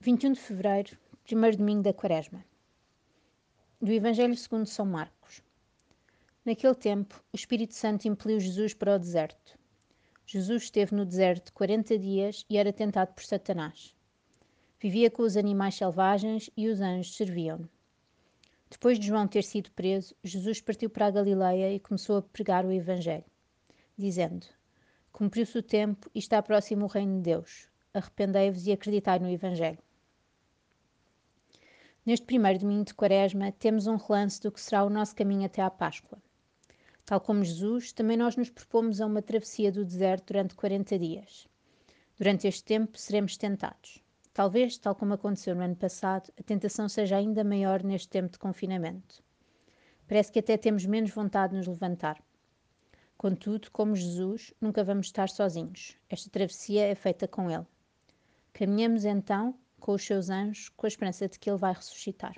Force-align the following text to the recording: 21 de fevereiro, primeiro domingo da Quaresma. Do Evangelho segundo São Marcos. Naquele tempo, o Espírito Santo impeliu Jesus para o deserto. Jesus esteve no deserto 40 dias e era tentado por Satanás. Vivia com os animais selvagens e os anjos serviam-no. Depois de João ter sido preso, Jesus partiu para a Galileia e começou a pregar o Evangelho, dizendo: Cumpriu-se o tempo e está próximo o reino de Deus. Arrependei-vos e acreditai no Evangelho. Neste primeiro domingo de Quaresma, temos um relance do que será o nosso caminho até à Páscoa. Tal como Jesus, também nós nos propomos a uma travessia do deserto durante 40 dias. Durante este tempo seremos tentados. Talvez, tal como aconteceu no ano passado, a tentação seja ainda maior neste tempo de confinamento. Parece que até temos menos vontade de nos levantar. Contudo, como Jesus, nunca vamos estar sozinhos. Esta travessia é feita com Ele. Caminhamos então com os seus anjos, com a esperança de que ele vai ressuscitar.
21 0.00 0.32
de 0.32 0.40
fevereiro, 0.40 0.96
primeiro 1.24 1.56
domingo 1.56 1.82
da 1.82 1.92
Quaresma. 1.92 2.44
Do 3.82 3.90
Evangelho 3.90 4.36
segundo 4.36 4.66
São 4.66 4.86
Marcos. 4.86 5.42
Naquele 6.44 6.76
tempo, 6.76 7.20
o 7.32 7.36
Espírito 7.36 7.74
Santo 7.74 8.06
impeliu 8.06 8.38
Jesus 8.38 8.72
para 8.72 8.94
o 8.94 8.98
deserto. 8.98 9.58
Jesus 10.24 10.64
esteve 10.64 10.94
no 10.94 11.04
deserto 11.04 11.52
40 11.52 11.98
dias 11.98 12.44
e 12.48 12.56
era 12.56 12.72
tentado 12.72 13.14
por 13.14 13.24
Satanás. 13.24 13.96
Vivia 14.78 15.10
com 15.10 15.22
os 15.22 15.36
animais 15.36 15.74
selvagens 15.74 16.50
e 16.56 16.68
os 16.68 16.80
anjos 16.80 17.16
serviam-no. 17.16 17.68
Depois 18.70 19.00
de 19.00 19.08
João 19.08 19.26
ter 19.26 19.42
sido 19.42 19.72
preso, 19.72 20.14
Jesus 20.22 20.60
partiu 20.60 20.88
para 20.88 21.06
a 21.06 21.10
Galileia 21.10 21.72
e 21.72 21.80
começou 21.80 22.18
a 22.18 22.22
pregar 22.22 22.64
o 22.64 22.70
Evangelho, 22.70 23.24
dizendo: 23.98 24.46
Cumpriu-se 25.10 25.58
o 25.58 25.62
tempo 25.62 26.08
e 26.14 26.20
está 26.20 26.40
próximo 26.42 26.84
o 26.84 26.88
reino 26.88 27.16
de 27.16 27.22
Deus. 27.22 27.68
Arrependei-vos 27.92 28.66
e 28.68 28.72
acreditai 28.72 29.18
no 29.18 29.28
Evangelho. 29.28 29.85
Neste 32.06 32.24
primeiro 32.24 32.60
domingo 32.60 32.84
de 32.84 32.94
Quaresma, 32.94 33.50
temos 33.50 33.88
um 33.88 33.96
relance 33.96 34.40
do 34.40 34.52
que 34.52 34.60
será 34.60 34.84
o 34.84 34.88
nosso 34.88 35.12
caminho 35.12 35.44
até 35.44 35.60
à 35.60 35.68
Páscoa. 35.68 36.22
Tal 37.04 37.20
como 37.20 37.42
Jesus, 37.42 37.90
também 37.92 38.16
nós 38.16 38.36
nos 38.36 38.48
propomos 38.48 39.00
a 39.00 39.06
uma 39.06 39.20
travessia 39.20 39.72
do 39.72 39.84
deserto 39.84 40.28
durante 40.28 40.54
40 40.54 40.96
dias. 41.00 41.48
Durante 42.16 42.46
este 42.46 42.62
tempo 42.62 42.96
seremos 42.96 43.36
tentados. 43.36 44.00
Talvez, 44.32 44.78
tal 44.78 44.94
como 44.94 45.14
aconteceu 45.14 45.56
no 45.56 45.64
ano 45.64 45.74
passado, 45.74 46.32
a 46.38 46.44
tentação 46.44 46.88
seja 46.88 47.16
ainda 47.16 47.42
maior 47.42 47.82
neste 47.82 48.08
tempo 48.08 48.30
de 48.30 48.38
confinamento. 48.38 49.20
Parece 50.06 50.30
que 50.30 50.38
até 50.38 50.56
temos 50.56 50.86
menos 50.86 51.10
vontade 51.10 51.54
de 51.54 51.56
nos 51.56 51.66
levantar. 51.66 52.22
Contudo, 53.18 53.68
como 53.72 53.96
Jesus, 53.96 54.54
nunca 54.60 54.84
vamos 54.84 55.06
estar 55.06 55.28
sozinhos. 55.28 55.96
Esta 56.08 56.30
travessia 56.30 56.84
é 56.86 56.94
feita 56.94 57.26
com 57.26 57.50
Ele. 57.50 57.66
Caminhamos 58.52 59.04
então 59.04 59.58
com 59.86 59.92
os 59.92 60.04
seus 60.04 60.30
anjos, 60.30 60.68
com 60.70 60.84
a 60.84 60.88
esperança 60.88 61.28
de 61.28 61.38
que 61.38 61.48
ele 61.48 61.58
vai 61.58 61.72
ressuscitar. 61.72 62.34